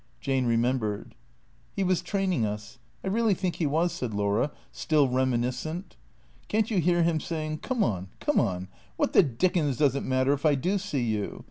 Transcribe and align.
Jane 0.19 0.47
remembered." 0.47 1.13
He 1.75 1.83
was 1.83 2.01
training 2.01 2.43
us; 2.43 2.79
I 3.03 3.07
really 3.07 3.35
think 3.35 3.57
he 3.57 3.67
was," 3.67 3.91
said 3.91 4.15
Laura, 4.15 4.49
still 4.71 5.07
reminiscent." 5.07 5.95
Can't 6.49 6.71
you 6.71 6.79
hear 6.81 7.03
him 7.03 7.19
saying,' 7.19 7.59
Come 7.61 7.83
on, 7.83 8.07
come 8.19 8.39
on, 8.39 8.67
what 8.95 9.13
the 9.13 9.21
dickens 9.21 9.77
does 9.77 9.93
it 9.95 10.01
matter 10.03 10.33
if 10.33 10.43
I 10.43 10.55
do 10.55 10.79
see 10.79 11.03
you? 11.03 11.39